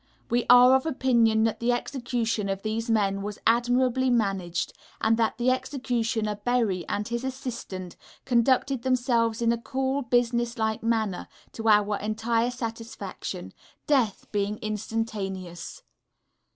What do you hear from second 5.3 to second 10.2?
the Executioner Berry and his Assistant conducted themselves in a cool,